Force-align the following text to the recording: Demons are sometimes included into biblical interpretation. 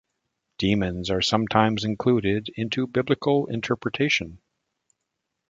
Demons 0.57 1.11
are 1.11 1.21
sometimes 1.21 1.83
included 1.83 2.49
into 2.55 2.87
biblical 2.87 3.45
interpretation. 3.45 4.39